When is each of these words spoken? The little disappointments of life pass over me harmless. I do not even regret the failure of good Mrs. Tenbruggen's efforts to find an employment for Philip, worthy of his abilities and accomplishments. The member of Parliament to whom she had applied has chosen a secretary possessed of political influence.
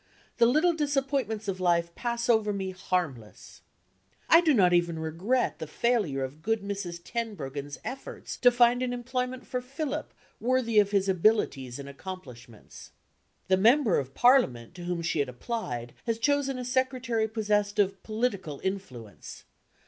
The 0.37 0.47
little 0.47 0.73
disappointments 0.73 1.47
of 1.47 1.59
life 1.59 1.93
pass 1.93 2.27
over 2.27 2.51
me 2.51 2.71
harmless. 2.71 3.61
I 4.31 4.41
do 4.41 4.51
not 4.51 4.73
even 4.73 4.97
regret 4.97 5.59
the 5.59 5.67
failure 5.67 6.23
of 6.23 6.41
good 6.41 6.61
Mrs. 6.63 6.99
Tenbruggen's 7.03 7.77
efforts 7.85 8.35
to 8.37 8.49
find 8.49 8.81
an 8.81 8.93
employment 8.93 9.45
for 9.45 9.61
Philip, 9.61 10.11
worthy 10.39 10.79
of 10.79 10.89
his 10.89 11.07
abilities 11.07 11.77
and 11.77 11.87
accomplishments. 11.87 12.93
The 13.47 13.57
member 13.57 13.99
of 13.99 14.15
Parliament 14.15 14.73
to 14.73 14.85
whom 14.85 15.03
she 15.03 15.19
had 15.19 15.29
applied 15.29 15.93
has 16.07 16.17
chosen 16.17 16.57
a 16.57 16.65
secretary 16.65 17.27
possessed 17.27 17.77
of 17.77 18.01
political 18.01 18.59
influence. 18.63 19.43